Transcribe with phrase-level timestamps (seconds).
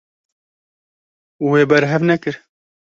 [1.49, 2.35] Wê berhev nekir.